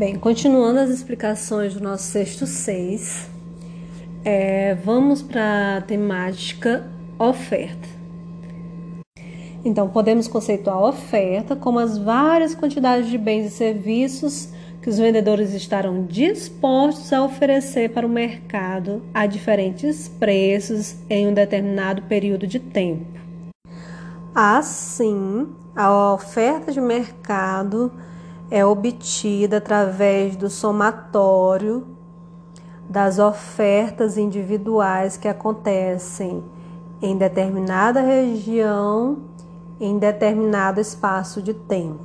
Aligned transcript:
Bem, 0.00 0.18
continuando 0.18 0.80
as 0.80 0.88
explicações 0.88 1.74
do 1.74 1.80
nosso 1.82 2.04
sexto 2.04 2.46
seis, 2.46 3.28
é, 4.24 4.74
vamos 4.76 5.20
para 5.20 5.76
a 5.76 5.80
temática 5.82 6.90
oferta. 7.18 7.86
Então, 9.62 9.90
podemos 9.90 10.26
conceituar 10.26 10.78
a 10.78 10.88
oferta 10.88 11.54
como 11.54 11.78
as 11.78 11.98
várias 11.98 12.54
quantidades 12.54 13.10
de 13.10 13.18
bens 13.18 13.48
e 13.48 13.50
serviços 13.50 14.48
que 14.80 14.88
os 14.88 14.96
vendedores 14.96 15.52
estarão 15.52 16.06
dispostos 16.06 17.12
a 17.12 17.22
oferecer 17.22 17.90
para 17.90 18.06
o 18.06 18.10
mercado 18.10 19.02
a 19.12 19.26
diferentes 19.26 20.08
preços 20.08 20.96
em 21.10 21.28
um 21.28 21.34
determinado 21.34 22.00
período 22.04 22.46
de 22.46 22.58
tempo. 22.58 23.20
Assim, 24.34 25.46
a 25.76 26.14
oferta 26.14 26.72
de 26.72 26.80
mercado 26.80 27.92
é 28.50 28.66
obtida 28.66 29.58
através 29.58 30.34
do 30.34 30.50
somatório 30.50 31.86
das 32.88 33.20
ofertas 33.20 34.18
individuais 34.18 35.16
que 35.16 35.28
acontecem 35.28 36.42
em 37.00 37.16
determinada 37.16 38.00
região, 38.00 39.18
em 39.80 39.96
determinado 39.96 40.80
espaço 40.80 41.40
de 41.40 41.54
tempo. 41.54 42.04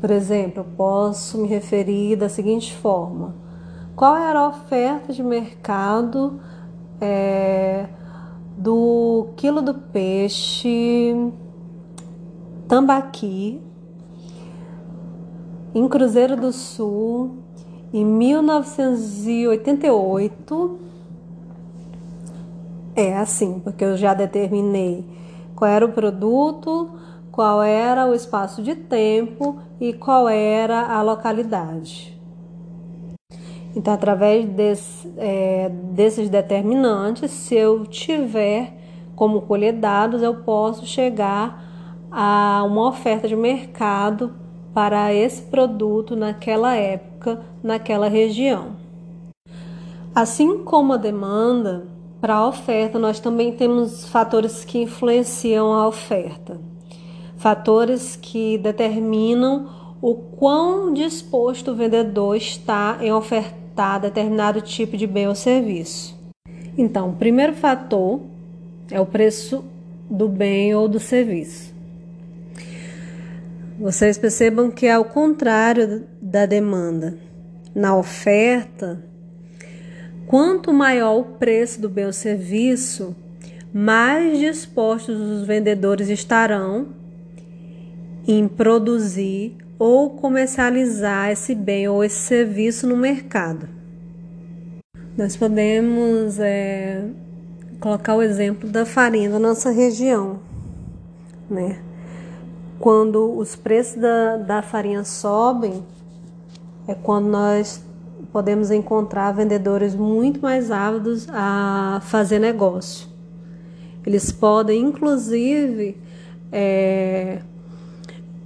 Por 0.00 0.12
exemplo, 0.12 0.60
eu 0.60 0.76
posso 0.76 1.38
me 1.38 1.48
referir 1.48 2.14
da 2.14 2.28
seguinte 2.28 2.74
forma: 2.76 3.34
qual 3.96 4.16
era 4.16 4.38
a 4.38 4.48
oferta 4.48 5.12
de 5.12 5.24
mercado 5.24 6.40
é, 7.00 7.88
do 8.56 9.30
quilo 9.36 9.60
do 9.60 9.74
peixe 9.74 11.14
tambaqui 12.68 13.60
em 15.74 15.88
Cruzeiro 15.88 16.36
do 16.36 16.52
Sul 16.52 17.38
em 17.92 18.04
1988? 18.04 20.78
É 22.94 23.16
assim, 23.16 23.58
porque 23.60 23.84
eu 23.84 23.96
já 23.96 24.14
determinei 24.14 25.04
qual 25.54 25.70
era 25.70 25.86
o 25.86 25.92
produto, 25.92 26.90
qual 27.30 27.62
era 27.62 28.06
o 28.06 28.14
espaço 28.14 28.62
de 28.62 28.74
tempo 28.74 29.58
e 29.80 29.92
qual 29.92 30.28
era 30.28 30.86
a 30.86 31.00
localidade. 31.02 32.18
Então, 33.76 33.94
através 33.94 34.44
desse, 34.46 35.12
é, 35.16 35.68
desses 35.68 36.28
determinantes, 36.28 37.30
se 37.30 37.54
eu 37.54 37.86
tiver 37.86 38.76
como 39.14 39.42
colher 39.42 39.74
dados, 39.74 40.20
eu 40.22 40.42
posso 40.42 40.84
chegar 40.84 41.64
a 42.10 42.64
uma 42.66 42.88
oferta 42.88 43.28
de 43.28 43.36
mercado 43.36 44.34
para 44.78 45.12
esse 45.12 45.42
produto 45.42 46.14
naquela 46.14 46.76
época, 46.76 47.40
naquela 47.60 48.06
região. 48.08 48.76
Assim 50.14 50.62
como 50.62 50.92
a 50.92 50.96
demanda, 50.96 51.88
para 52.20 52.36
a 52.36 52.46
oferta 52.46 52.96
nós 52.96 53.18
também 53.18 53.50
temos 53.50 54.08
fatores 54.08 54.64
que 54.64 54.78
influenciam 54.78 55.72
a 55.72 55.88
oferta 55.88 56.60
fatores 57.38 58.16
que 58.16 58.56
determinam 58.58 59.68
o 60.00 60.14
quão 60.14 60.94
disposto 60.94 61.72
o 61.72 61.74
vendedor 61.74 62.36
está 62.36 62.98
em 63.00 63.12
ofertar 63.12 64.00
determinado 64.00 64.60
tipo 64.60 64.96
de 64.96 65.08
bem 65.08 65.26
ou 65.26 65.34
serviço. 65.34 66.16
Então, 66.76 67.10
o 67.10 67.16
primeiro 67.16 67.54
fator 67.54 68.20
é 68.90 69.00
o 69.00 69.06
preço 69.06 69.64
do 70.08 70.28
bem 70.28 70.72
ou 70.72 70.88
do 70.88 71.00
serviço. 71.00 71.77
Vocês 73.78 74.18
percebam 74.18 74.72
que 74.72 74.86
é 74.86 74.98
o 74.98 75.04
contrário 75.04 76.04
da 76.20 76.46
demanda. 76.46 77.16
Na 77.72 77.96
oferta, 77.96 79.04
quanto 80.26 80.72
maior 80.72 81.20
o 81.20 81.24
preço 81.24 81.80
do 81.80 81.88
bem 81.88 82.06
ou 82.06 82.12
serviço, 82.12 83.14
mais 83.72 84.36
dispostos 84.40 85.20
os 85.20 85.46
vendedores 85.46 86.08
estarão 86.08 86.88
em 88.26 88.48
produzir 88.48 89.56
ou 89.78 90.10
comercializar 90.10 91.30
esse 91.30 91.54
bem 91.54 91.86
ou 91.86 92.02
esse 92.02 92.16
serviço 92.16 92.84
no 92.84 92.96
mercado. 92.96 93.68
Nós 95.16 95.36
podemos 95.36 96.40
é, 96.40 97.04
colocar 97.78 98.16
o 98.16 98.22
exemplo 98.22 98.68
da 98.68 98.84
farinha 98.84 99.30
da 99.30 99.38
nossa 99.38 99.70
região, 99.70 100.40
né? 101.48 101.78
Quando 102.78 103.36
os 103.36 103.56
preços 103.56 104.00
da, 104.00 104.36
da 104.36 104.62
farinha 104.62 105.04
sobem, 105.04 105.84
é 106.86 106.94
quando 106.94 107.26
nós 107.26 107.82
podemos 108.32 108.70
encontrar 108.70 109.32
vendedores 109.32 109.94
muito 109.94 110.40
mais 110.40 110.70
ávidos 110.70 111.26
a 111.30 112.00
fazer 112.04 112.38
negócio. 112.38 113.08
Eles 114.06 114.30
podem, 114.30 114.80
inclusive, 114.80 115.96
é, 116.52 117.42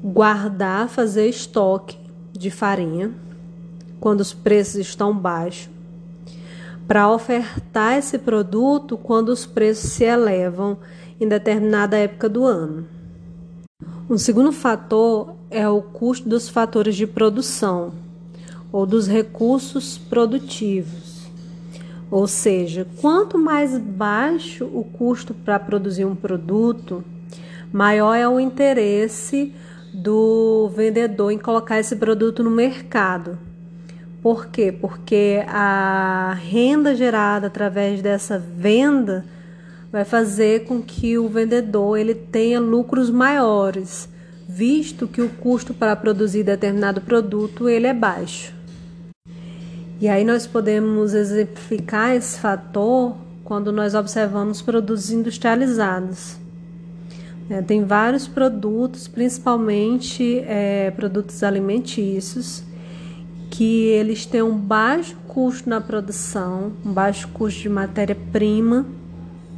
guardar, 0.03 0.89
fazer 0.89 1.29
estoque 1.29 1.99
de 2.33 2.51
farinha 2.51 3.13
quando 4.01 4.21
os 4.21 4.35
preços 4.35 4.77
estão 4.77 5.17
baixos, 5.17 5.71
para 6.89 7.09
ofertar 7.09 7.97
esse 7.97 8.19
produto 8.19 8.99
quando 8.99 9.29
os 9.29 9.47
preços 9.47 9.93
se 9.93 10.05
elevam 10.05 10.79
em 11.21 11.29
determinada 11.29 11.97
época 11.97 12.29
do 12.29 12.45
ano. 12.45 12.85
Um 14.11 14.19
segundo 14.19 14.53
fator 14.53 15.37
é 15.49 15.69
o 15.69 15.81
custo 15.81 16.29
dos 16.29 16.49
fatores 16.49 16.97
de 16.97 17.07
produção 17.07 17.93
ou 18.73 18.85
dos 18.85 19.07
recursos 19.07 19.97
produtivos. 19.97 21.31
Ou 22.11 22.27
seja, 22.27 22.87
quanto 23.01 23.39
mais 23.39 23.79
baixo 23.79 24.65
o 24.65 24.85
custo 24.85 25.33
para 25.33 25.59
produzir 25.59 26.05
um 26.05 26.17
produto, 26.17 27.05
maior 27.73 28.15
é 28.15 28.29
o 28.29 28.41
interesse 28.41 29.55
do 29.95 30.69
vendedor 30.75 31.31
em 31.31 31.39
colocar 31.39 31.79
esse 31.79 31.97
produto 31.97 32.43
no 32.43 32.51
mercado. 32.51 33.39
Por 34.21 34.47
quê? 34.47 34.73
Porque 34.73 35.45
a 35.47 36.37
renda 36.41 36.95
gerada 36.95 37.47
através 37.47 38.03
dessa 38.03 38.39
venda 38.39 39.25
vai 39.93 40.07
fazer 40.07 40.65
com 40.65 40.81
que 40.81 41.19
o 41.19 41.29
vendedor 41.29 41.99
ele 41.99 42.15
tenha 42.15 42.59
lucros 42.59 43.11
maiores, 43.11 44.09
visto 44.49 45.07
que 45.07 45.21
o 45.21 45.29
custo 45.29 45.75
para 45.75 45.95
produzir 45.95 46.43
determinado 46.43 47.03
produto 47.03 47.69
ele 47.69 47.87
é 47.87 47.93
baixo. 47.93 48.55
E 50.01 50.09
aí 50.09 50.25
nós 50.25 50.47
podemos 50.47 51.13
exemplificar 51.13 52.17
esse 52.17 52.41
fator 52.41 53.15
quando 53.45 53.71
nós 53.71 53.95
observamos 53.95 54.63
produtos 54.63 55.11
industrializados. 55.11 56.37
É, 57.51 57.61
tem 57.61 57.85
vários 57.85 58.27
produtos, 58.27 59.07
principalmente 59.07 60.39
é, 60.47 60.91
produtos 60.93 61.43
alimentícios, 61.43 62.65
que 63.51 63.89
eles 63.89 64.25
têm 64.25 64.43
um 64.43 64.57
baixo 64.57 65.15
custo 65.29 65.69
na 65.69 65.81
produção, 65.81 66.73
um 66.85 66.93
baixo 66.93 67.29
custo 67.29 67.61
de 67.61 67.69
matéria-prima, 67.69 68.87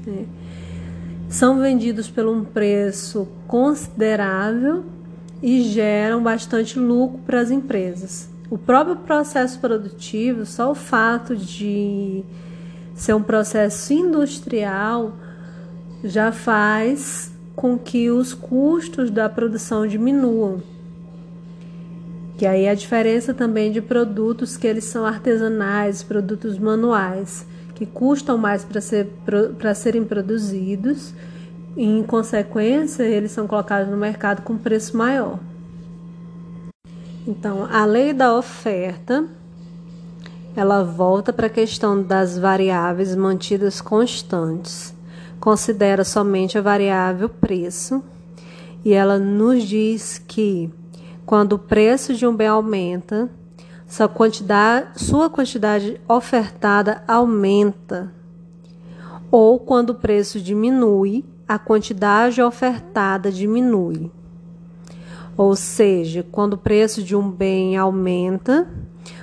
né? 0.07 0.27
são 1.29 1.61
vendidos 1.61 2.09
por 2.09 2.27
um 2.27 2.45
preço 2.45 3.27
considerável 3.47 4.85
e 5.43 5.63
geram 5.63 6.23
bastante 6.23 6.79
lucro 6.79 7.19
para 7.27 7.41
as 7.41 7.51
empresas. 7.51 8.29
O 8.51 8.57
próprio 8.57 8.97
processo 8.97 9.59
produtivo, 9.59 10.47
só 10.47 10.71
o 10.71 10.75
fato 10.75 11.37
de 11.37 12.23
ser 12.95 13.15
um 13.15 13.23
processo 13.23 13.93
industrial, 13.93 15.17
já 16.05 16.31
faz 16.31 17.33
com 17.57 17.79
que 17.79 18.11
os 18.11 18.35
custos 18.35 19.11
da 19.11 19.29
produção 19.29 19.87
diminuam. 19.87 20.63
Que 22.37 22.47
aí 22.47 22.69
a 22.69 22.75
diferença 22.75 23.33
também 23.33 23.73
de 23.73 23.81
produtos 23.81 24.57
que 24.57 24.67
eles 24.67 24.85
são 24.85 25.05
artesanais, 25.05 26.03
produtos 26.03 26.59
manuais, 26.59 27.47
que 27.75 27.85
custam 27.85 28.39
mais 28.39 28.65
para 28.65 28.81
ser, 28.81 29.09
serem 29.75 30.05
produzidos 30.05 31.13
e, 31.77 31.85
em 31.85 32.03
consequência, 32.03 33.03
eles 33.03 33.33
são 33.33 33.47
colocados 33.47 33.91
no 33.91 33.97
mercado 33.97 34.43
com 34.43 34.57
preço 34.57 34.97
maior. 34.97 35.39
Então, 37.27 37.67
a 37.71 37.85
lei 37.85 38.13
da 38.13 38.37
oferta 38.37 39.25
ela 40.57 40.85
volta 40.85 41.33
para 41.33 41.49
a 41.49 41.51
questão 41.51 42.01
das 42.01 42.39
variáveis 42.39 43.15
mantidas 43.17 43.81
constantes 43.81 44.95
considera 45.41 46.05
somente 46.05 46.57
a 46.57 46.63
variável 46.63 47.29
preço 47.29 48.03
e 48.85 48.93
ela 48.93 49.19
nos 49.19 49.65
diz 49.65 50.23
que 50.29 50.71
quando 51.27 51.55
o 51.55 51.59
preço 51.59 52.15
de 52.15 52.27
um 52.27 52.35
bem 52.35 52.47
aumenta, 52.47 53.29
sua 53.95 54.09
quantidade, 54.09 54.89
sua 54.97 55.31
quantidade 55.31 56.01
ofertada 56.09 57.05
aumenta. 57.07 58.13
Ou 59.31 59.57
quando 59.57 59.91
o 59.91 59.95
preço 59.95 60.41
diminui, 60.41 61.25
a 61.47 61.61
quantidade 61.61 62.43
ofertada 62.43 63.31
diminui. 63.31 64.11
Ou 65.37 65.55
seja, 65.55 66.27
quando 66.33 66.55
o 66.55 66.59
preço 66.59 67.05
de 67.05 67.15
um 67.15 67.31
bem 67.31 67.77
aumenta, 67.77 68.67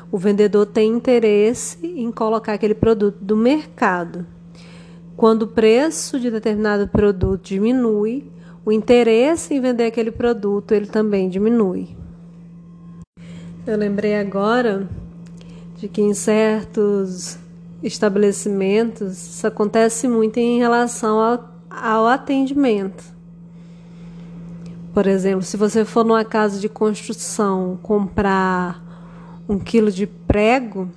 o 0.10 0.18
vendedor 0.18 0.66
tem 0.66 0.90
interesse 0.90 1.86
em 1.86 2.10
colocar 2.10 2.54
aquele 2.54 2.76
produto 2.76 3.18
do 3.20 3.36
mercado. 3.36 4.26
Quando 5.18 5.42
o 5.42 5.48
preço 5.48 6.18
de 6.18 6.32
determinado 6.32 6.88
produto 6.88 7.44
diminui, 7.44 8.32
o 8.64 8.72
interesse 8.72 9.54
em 9.54 9.60
vender 9.60 9.88
aquele 9.88 10.12
produto 10.12 10.72
ele 10.72 10.88
também 10.88 11.28
diminui. 11.28 12.00
Eu 13.66 13.78
lembrei 13.78 14.16
agora 14.16 14.90
de 15.78 15.88
que 15.88 16.02
em 16.02 16.16
certos 16.16 17.38
estabelecimentos 17.84 19.36
isso 19.36 19.46
acontece 19.46 20.08
muito 20.08 20.38
em 20.38 20.58
relação 20.58 21.19
ao, 21.19 21.50
ao 21.69 22.08
atendimento. 22.08 23.04
Por 24.92 25.06
exemplo, 25.06 25.44
se 25.44 25.58
você 25.58 25.86
for 25.86 26.04
numa 26.04 26.25
casa 26.25 26.60
de 26.60 26.68
construção 26.68 27.78
comprar 27.84 28.81
um 29.48 29.60
quilo 29.60 29.92
de 29.92 30.08
prego, 30.08 30.90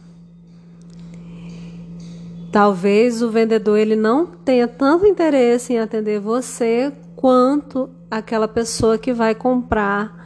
talvez 2.50 3.20
o 3.20 3.30
vendedor 3.30 3.76
ele 3.76 3.94
não 3.94 4.24
tenha 4.24 4.66
tanto 4.66 5.04
interesse 5.04 5.74
em 5.74 5.78
atender 5.78 6.18
você 6.18 6.90
quanto 7.14 7.90
aquela 8.10 8.48
pessoa 8.48 8.96
que 8.96 9.12
vai 9.12 9.34
comprar 9.34 10.23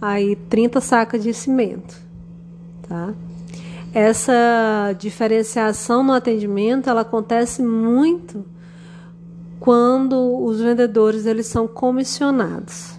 aí 0.00 0.36
30 0.36 0.80
sacas 0.80 1.22
de 1.22 1.32
cimento, 1.34 1.96
tá? 2.88 3.14
Essa 3.92 4.94
diferenciação 4.98 6.02
no 6.02 6.12
atendimento, 6.12 6.90
ela 6.90 7.00
acontece 7.00 7.62
muito 7.62 8.44
quando 9.58 10.44
os 10.44 10.60
vendedores 10.60 11.26
eles 11.26 11.46
são 11.46 11.66
comissionados. 11.66 12.98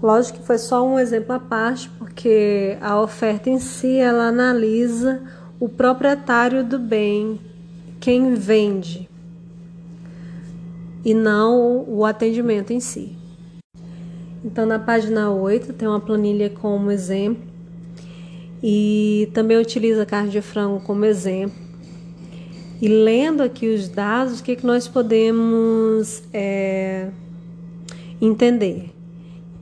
Lógico 0.00 0.38
que 0.38 0.46
foi 0.46 0.58
só 0.58 0.86
um 0.86 0.98
exemplo 0.98 1.32
à 1.34 1.40
parte, 1.40 1.90
porque 1.98 2.78
a 2.80 3.00
oferta 3.00 3.50
em 3.50 3.58
si 3.58 3.98
ela 3.98 4.28
analisa 4.28 5.20
o 5.58 5.68
proprietário 5.68 6.62
do 6.62 6.78
bem, 6.78 7.40
quem 7.98 8.34
vende, 8.34 9.10
e 11.04 11.12
não 11.12 11.84
o 11.88 12.04
atendimento 12.04 12.72
em 12.72 12.78
si. 12.78 13.17
Então, 14.44 14.64
na 14.64 14.78
página 14.78 15.30
8 15.30 15.72
tem 15.72 15.88
uma 15.88 16.00
planilha 16.00 16.50
como 16.50 16.90
exemplo 16.90 17.42
e 18.62 19.28
também 19.34 19.56
utiliza 19.56 20.06
carne 20.06 20.30
de 20.30 20.40
frango 20.40 20.80
como 20.80 21.04
exemplo. 21.04 21.56
E 22.80 22.88
lendo 22.88 23.42
aqui 23.42 23.74
os 23.74 23.88
dados, 23.88 24.40
o 24.40 24.42
que, 24.42 24.56
que 24.56 24.64
nós 24.64 24.86
podemos 24.86 26.22
é, 26.32 27.08
entender? 28.20 28.92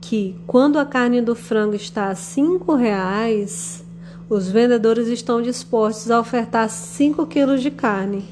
que 0.09 0.39
quando 0.47 0.79
a 0.79 0.85
carne 0.85 1.19
do 1.19 1.35
frango 1.35 1.75
está 1.75 2.07
a 2.07 2.15
cinco 2.15 2.75
reais, 2.75 3.83
os 4.29 4.49
vendedores 4.49 5.09
estão 5.09 5.41
dispostos 5.41 6.09
a 6.09 6.17
ofertar 6.17 6.69
5 6.69 7.25
quilos 7.27 7.61
de 7.61 7.69
carne. 7.69 8.23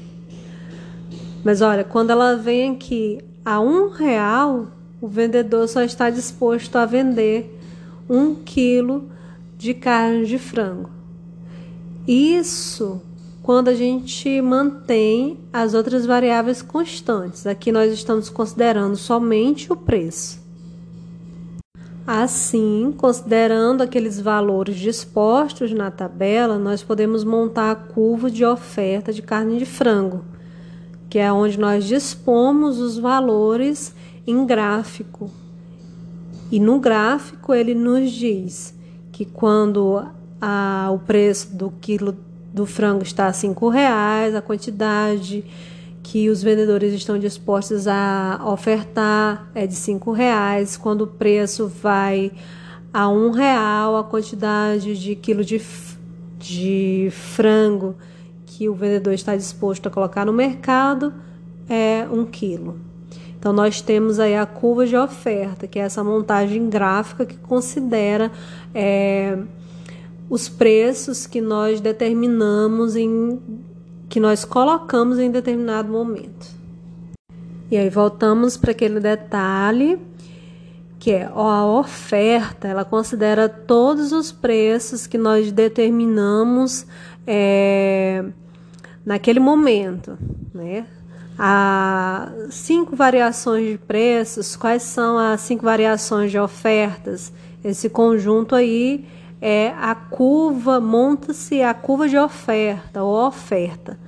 Mas 1.44 1.60
olha, 1.60 1.84
quando 1.84 2.10
ela 2.10 2.34
vem 2.34 2.70
aqui 2.70 3.20
a 3.44 3.60
um 3.60 3.90
real, 3.90 4.68
o 5.06 5.08
vendedor 5.08 5.68
só 5.68 5.82
está 5.82 6.10
disposto 6.10 6.74
a 6.74 6.84
vender 6.84 7.56
um 8.10 8.34
quilo 8.34 9.08
de 9.56 9.72
carne 9.72 10.26
de 10.26 10.36
frango. 10.36 10.90
Isso 12.08 13.00
quando 13.40 13.68
a 13.68 13.74
gente 13.74 14.40
mantém 14.42 15.38
as 15.52 15.74
outras 15.74 16.04
variáveis 16.04 16.60
constantes. 16.60 17.46
Aqui 17.46 17.70
nós 17.70 17.92
estamos 17.92 18.28
considerando 18.28 18.96
somente 18.96 19.72
o 19.72 19.76
preço. 19.76 20.40
Assim, 22.04 22.92
considerando 22.96 23.82
aqueles 23.82 24.20
valores 24.20 24.74
dispostos 24.74 25.72
na 25.72 25.88
tabela, 25.88 26.58
nós 26.58 26.82
podemos 26.82 27.22
montar 27.22 27.70
a 27.70 27.76
curva 27.76 28.28
de 28.28 28.44
oferta 28.44 29.12
de 29.12 29.22
carne 29.22 29.58
de 29.58 29.66
frango, 29.66 30.24
que 31.08 31.20
é 31.20 31.32
onde 31.32 31.56
nós 31.56 31.84
dispomos 31.84 32.80
os 32.80 32.98
valores 32.98 33.94
em 34.26 34.44
gráfico. 34.44 35.30
E 36.50 36.60
no 36.60 36.78
gráfico 36.78 37.54
ele 37.54 37.74
nos 37.74 38.10
diz 38.10 38.74
que 39.12 39.24
quando 39.24 40.06
a, 40.40 40.90
o 40.92 40.98
preço 40.98 41.54
do 41.54 41.70
quilo 41.80 42.16
do 42.52 42.64
frango 42.64 43.02
está 43.02 43.26
a 43.26 43.32
cinco 43.32 43.68
reais, 43.68 44.34
a 44.34 44.40
quantidade 44.40 45.44
que 46.02 46.30
os 46.30 46.42
vendedores 46.42 46.92
estão 46.94 47.18
dispostos 47.18 47.88
a 47.88 48.40
ofertar 48.46 49.50
é 49.54 49.66
de 49.66 49.74
cinco 49.74 50.12
reais. 50.12 50.76
Quando 50.76 51.02
o 51.02 51.06
preço 51.06 51.66
vai 51.66 52.30
a 52.92 53.08
um 53.08 53.30
real, 53.30 53.96
a 53.96 54.04
quantidade 54.04 54.96
de 54.96 55.16
quilo 55.16 55.44
de, 55.44 55.60
de 56.38 57.08
frango 57.10 57.96
que 58.46 58.68
o 58.68 58.74
vendedor 58.74 59.12
está 59.12 59.36
disposto 59.36 59.88
a 59.88 59.90
colocar 59.90 60.24
no 60.24 60.32
mercado 60.32 61.12
é 61.68 62.06
um 62.10 62.24
quilo. 62.24 62.85
Então 63.46 63.54
nós 63.54 63.80
temos 63.80 64.18
aí 64.18 64.34
a 64.34 64.44
curva 64.44 64.84
de 64.84 64.96
oferta, 64.96 65.68
que 65.68 65.78
é 65.78 65.82
essa 65.82 66.02
montagem 66.02 66.68
gráfica 66.68 67.24
que 67.24 67.36
considera 67.36 68.32
é, 68.74 69.38
os 70.28 70.48
preços 70.48 71.28
que 71.28 71.40
nós 71.40 71.80
determinamos 71.80 72.96
em 72.96 73.40
que 74.08 74.18
nós 74.18 74.44
colocamos 74.44 75.20
em 75.20 75.30
determinado 75.30 75.92
momento. 75.92 76.44
E 77.70 77.76
aí 77.76 77.88
voltamos 77.88 78.56
para 78.56 78.72
aquele 78.72 78.98
detalhe 78.98 79.96
que 80.98 81.12
é 81.12 81.30
a 81.32 81.64
oferta, 81.64 82.66
ela 82.66 82.84
considera 82.84 83.48
todos 83.48 84.10
os 84.10 84.32
preços 84.32 85.06
que 85.06 85.16
nós 85.16 85.52
determinamos 85.52 86.84
é, 87.24 88.24
naquele 89.04 89.38
momento, 89.38 90.18
né? 90.52 90.84
Há 91.38 92.32
cinco 92.50 92.96
variações 92.96 93.72
de 93.72 93.78
preços, 93.78 94.56
quais 94.56 94.82
são 94.82 95.18
as 95.18 95.40
cinco 95.42 95.64
variações 95.64 96.30
de 96.30 96.38
ofertas? 96.38 97.32
Esse 97.62 97.90
conjunto 97.90 98.54
aí 98.54 99.06
é 99.40 99.74
a 99.78 99.94
curva, 99.94 100.80
monta-se 100.80 101.62
a 101.62 101.74
curva 101.74 102.08
de 102.08 102.16
oferta 102.16 103.02
ou 103.02 103.26
oferta. 103.26 103.98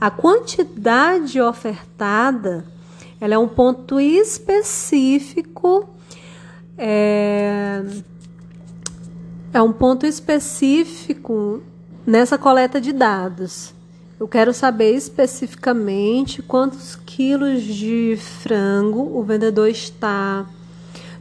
A 0.00 0.10
quantidade 0.10 1.40
ofertada 1.40 2.64
ela 3.20 3.34
é 3.34 3.38
um 3.38 3.48
ponto 3.48 4.00
específico, 4.00 5.88
é, 6.76 7.82
é 9.52 9.62
um 9.62 9.72
ponto 9.72 10.04
específico 10.04 11.62
nessa 12.06 12.36
coleta 12.36 12.80
de 12.80 12.92
dados. 12.92 13.72
Eu 14.18 14.28
quero 14.28 14.54
saber 14.54 14.94
especificamente 14.94 16.40
quantos 16.40 16.94
quilos 16.94 17.64
de 17.64 18.16
frango 18.16 19.18
o 19.18 19.24
vendedor 19.24 19.68
está 19.68 20.46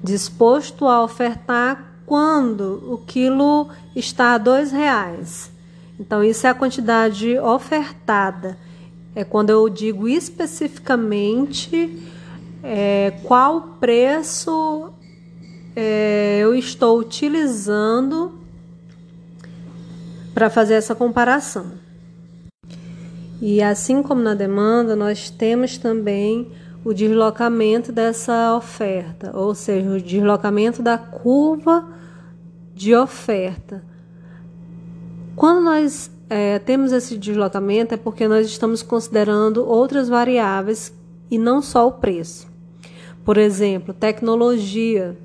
disposto 0.03 0.88
a 0.88 1.03
ofertar 1.03 1.91
quando 2.05 2.83
o 2.93 3.00
quilo 3.00 3.67
está 3.95 4.35
a 4.35 4.38
dois 4.38 4.71
reais. 4.71 5.51
Então, 6.00 6.23
isso 6.23 6.45
é 6.45 6.51
a 6.51 6.53
quantidade 6.53 7.35
ofertada. 7.39 8.59
É 9.15 9.23
quando 9.23 9.50
eu 9.50 9.67
digo 9.69 10.07
especificamente 10.07 12.00
é, 12.62 13.13
qual 13.23 13.62
preço 13.79 14.91
é, 15.75 16.39
eu 16.41 16.53
estou 16.53 17.00
utilizando 17.00 18.39
para 20.31 20.47
fazer 20.50 20.75
essa 20.75 20.93
comparação. 20.93 21.82
E 23.41 23.61
assim 23.61 24.01
como 24.01 24.21
na 24.21 24.33
demanda, 24.33 24.95
nós 24.95 25.29
temos 25.29 25.77
também 25.77 26.51
o 26.83 26.93
deslocamento 26.93 27.91
dessa 27.91 28.55
oferta, 28.55 29.31
ou 29.37 29.55
seja, 29.55 29.89
o 29.89 30.01
deslocamento 30.01 30.81
da 30.81 30.97
curva 30.97 31.87
de 32.75 32.93
oferta. 32.93 33.83
Quando 35.35 35.63
nós 35.63 36.11
é, 36.29 36.59
temos 36.59 36.91
esse 36.91 37.17
deslocamento 37.17 37.93
é 37.93 37.97
porque 37.97 38.27
nós 38.27 38.47
estamos 38.47 38.81
considerando 38.81 39.65
outras 39.67 40.09
variáveis 40.09 40.93
e 41.29 41.37
não 41.37 41.61
só 41.61 41.87
o 41.87 41.91
preço. 41.91 42.47
Por 43.23 43.37
exemplo, 43.37 43.93
tecnologia. 43.93 45.17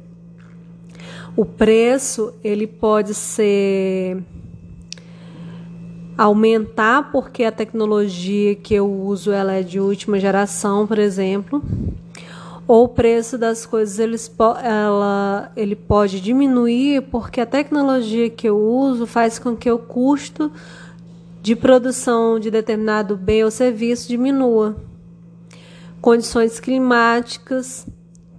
O 1.37 1.45
preço 1.45 2.33
ele 2.43 2.67
pode 2.67 3.15
ser 3.15 4.23
aumentar 6.19 7.11
porque 7.11 7.45
a 7.45 7.53
tecnologia 7.53 8.55
que 8.57 8.75
eu 8.75 8.91
uso 8.93 9.31
ela 9.31 9.53
é 9.55 9.63
de 9.63 9.81
última 9.81 10.19
geração, 10.19 10.87
por 10.87 10.99
exemplo 10.99 11.63
ou 12.69 12.85
o 12.85 12.89
preço 12.89 13.39
das 13.39 13.65
coisas 13.65 13.99
eles, 13.99 14.31
ela, 14.63 15.51
ele 15.57 15.75
pode 15.75 16.21
diminuir 16.21 17.01
porque 17.11 17.41
a 17.41 17.47
tecnologia 17.47 18.29
que 18.29 18.47
eu 18.47 18.59
uso 18.59 19.07
faz 19.07 19.39
com 19.39 19.57
que 19.57 19.71
o 19.71 19.79
custo 19.79 20.53
de 21.41 21.57
produção 21.57 22.39
de 22.39 22.51
determinado 22.51 23.17
bem 23.17 23.43
ou 23.43 23.51
serviço 23.51 24.07
diminua. 24.07 24.77
Condições 25.99 26.61
climáticas, 26.61 27.87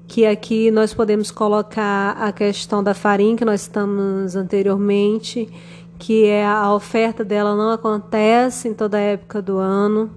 que 0.08 0.28
aqui 0.28 0.70
nós 0.70 0.94
podemos 0.94 1.32
colocar 1.32 2.12
a 2.12 2.32
questão 2.32 2.84
da 2.84 2.94
farinha 2.94 3.36
que 3.36 3.44
nós 3.44 3.62
estamos 3.62 4.36
anteriormente, 4.36 5.50
que 6.00 6.26
é 6.26 6.46
a 6.46 6.74
oferta 6.74 7.24
dela 7.24 7.56
não 7.56 7.72
acontece 7.72 8.70
em 8.70 8.74
toda 8.74 8.98
a 8.98 9.02
época 9.02 9.42
do 9.42 9.58
ano. 9.58 10.10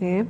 É. 0.00 0.24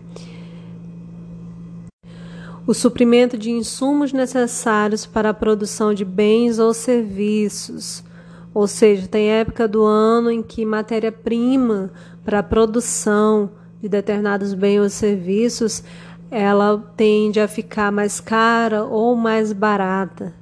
O 2.67 2.73
suprimento 2.73 3.37
de 3.37 3.51
insumos 3.51 4.13
necessários 4.13 5.05
para 5.05 5.31
a 5.31 5.35
produção 5.35 5.93
de 5.93 6.05
bens 6.05 6.59
ou 6.59 6.73
serviços. 6.73 8.05
Ou 8.55 8.67
seja, 8.67 9.09
tem 9.09 9.29
época 9.29 9.67
do 9.67 9.83
ano 9.83 10.31
em 10.31 10.43
que 10.43 10.65
matéria-prima 10.65 11.91
para 12.25 12.39
a 12.39 12.43
produção 12.43 13.51
de 13.81 13.89
determinados 13.89 14.55
bens 14.55 14.81
ou 14.81 14.89
serviços 14.89 15.83
ela 16.31 16.79
tende 16.97 17.41
a 17.41 17.49
ficar 17.49 17.91
mais 17.91 18.21
cara 18.21 18.85
ou 18.85 19.17
mais 19.17 19.53
barata. 19.53 20.35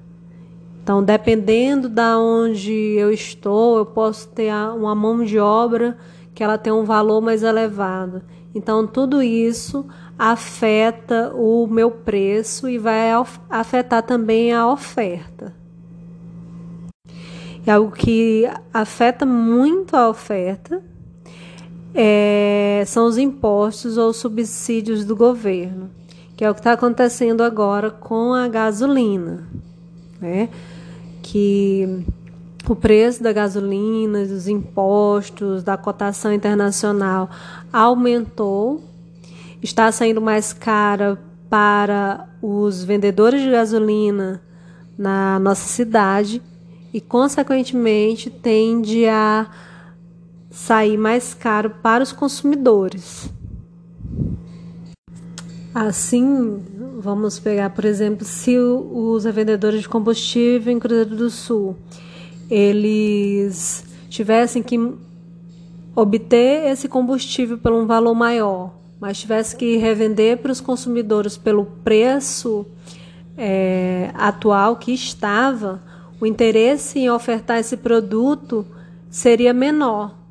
Então, 0.87 1.02
dependendo 1.02 1.88
da 1.88 2.16
onde 2.16 2.73
eu 2.73 3.11
estou, 3.11 3.76
eu 3.76 3.85
posso 3.85 4.28
ter 4.28 4.55
uma 4.55 4.95
mão 4.95 5.25
de 5.25 5.37
obra 5.37 5.99
que 6.33 6.45
ela 6.45 6.57
tem 6.57 6.73
um 6.73 6.85
valor 6.85 7.21
mais 7.21 7.43
elevado. 7.43 8.23
Então, 8.55 8.87
tudo 8.87 9.21
isso 9.21 9.85
afeta 10.16 11.33
o 11.35 11.66
meu 11.66 11.90
preço 11.90 12.69
e 12.69 12.78
vai 12.78 13.11
afetar 13.50 14.05
também 14.05 14.52
a 14.52 14.71
oferta. 14.71 15.52
E 17.66 17.69
algo 17.69 17.90
que 17.90 18.49
afeta 18.73 19.26
muito 19.26 19.97
a 19.97 20.09
oferta 20.09 20.81
é, 21.93 22.85
são 22.87 23.09
os 23.09 23.19
impostos 23.19 23.99
ou 23.99 24.12
subsídios 24.12 25.05
do 25.05 25.16
governo, 25.16 25.90
que 26.37 26.45
é 26.45 26.49
o 26.49 26.55
que 26.55 26.61
está 26.61 26.75
acontecendo 26.75 27.43
agora 27.43 27.90
com 27.90 28.33
a 28.33 28.47
gasolina, 28.47 29.49
né? 30.20 30.49
Que 31.23 32.04
o 32.68 32.75
preço 32.75 33.23
da 33.23 33.32
gasolina, 33.32 34.25
dos 34.25 34.49
impostos, 34.49 35.62
da 35.62 35.76
cotação 35.76 36.32
internacional 36.32 37.30
aumentou, 37.73 38.82
está 39.62 39.90
saindo 39.92 40.20
mais 40.20 40.52
cara 40.52 41.18
para 41.49 42.28
os 42.42 42.82
vendedores 42.82 43.40
de 43.40 43.50
gasolina 43.50 44.42
na 44.99 45.38
nossa 45.38 45.68
cidade 45.68 46.42
e, 46.92 47.00
consequentemente, 47.00 48.30
tende 48.30 49.06
a 49.06 49.46
sair 50.50 50.96
mais 50.96 51.35
caro 51.35 51.70
para 51.82 52.02
os 52.02 52.12
consumidores. 52.12 53.30
Assim, 55.75 56.62
vamos 57.06 57.38
pegar, 57.38 57.70
por 57.70 57.84
exemplo, 57.84 58.25
se 58.25 58.58
os 58.58 59.25
vendedores 59.25 59.82
de 59.82 59.88
combustível 59.88 60.72
em 60.72 60.78
Cruzeiro 60.78 61.14
do 61.14 61.30
Sul, 61.30 61.76
eles 62.50 63.84
tivessem 64.10 64.62
que 64.62 64.76
obter 65.94 66.70
esse 66.70 66.88
combustível 66.88 67.56
por 67.56 67.72
um 67.72 67.86
valor 67.86 68.14
maior, 68.14 68.75
mas 69.00 69.18
tivesse 69.18 69.54
que 69.56 69.76
revender 69.76 70.38
para 70.38 70.50
os 70.50 70.60
consumidores 70.60 71.36
pelo 71.36 71.64
preço 71.84 72.66
é, 73.38 74.10
atual 74.14 74.76
que 74.76 74.92
estava, 74.92 75.80
o 76.20 76.26
interesse 76.26 76.98
em 76.98 77.08
ofertar 77.08 77.58
esse 77.58 77.76
produto 77.76 78.66
seria 79.08 79.54
menor 79.54 80.25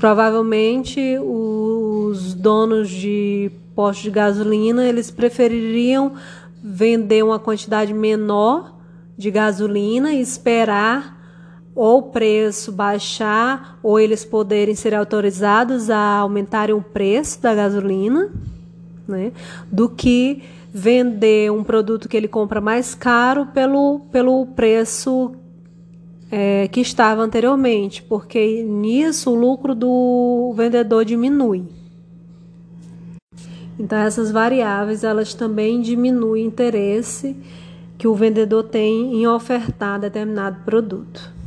Provavelmente 0.00 1.18
os 1.18 2.32
donos 2.32 2.88
de 2.88 3.52
postos 3.74 4.04
de 4.04 4.10
gasolina 4.10 4.86
eles 4.86 5.10
prefeririam 5.10 6.14
vender 6.62 7.22
uma 7.22 7.38
quantidade 7.38 7.92
menor 7.92 8.74
de 9.14 9.30
gasolina 9.30 10.10
e 10.10 10.22
esperar 10.22 11.20
ou 11.74 11.98
o 11.98 12.02
preço 12.04 12.72
baixar 12.72 13.78
ou 13.82 14.00
eles 14.00 14.24
poderem 14.24 14.74
ser 14.74 14.94
autorizados 14.94 15.90
a 15.90 16.16
aumentarem 16.16 16.74
o 16.74 16.80
preço 16.80 17.42
da 17.42 17.54
gasolina, 17.54 18.30
né, 19.06 19.32
do 19.70 19.86
que 19.86 20.42
vender 20.72 21.52
um 21.52 21.62
produto 21.62 22.08
que 22.08 22.16
ele 22.16 22.28
compra 22.28 22.58
mais 22.58 22.94
caro 22.94 23.44
pelo, 23.52 24.00
pelo 24.10 24.46
preço 24.46 25.36
é, 26.30 26.68
que 26.68 26.80
estava 26.80 27.22
anteriormente, 27.22 28.02
porque 28.02 28.62
nisso 28.62 29.30
o 29.30 29.34
lucro 29.34 29.74
do 29.74 30.52
vendedor 30.56 31.04
diminui. 31.04 31.64
Então 33.78 33.98
essas 33.98 34.30
variáveis 34.30 35.02
elas 35.02 35.34
também 35.34 35.80
diminuem 35.80 36.44
o 36.44 36.46
interesse 36.46 37.36
que 37.96 38.06
o 38.06 38.14
vendedor 38.14 38.64
tem 38.64 39.14
em 39.14 39.26
ofertar 39.26 39.98
determinado 39.98 40.60
produto. 40.64 41.39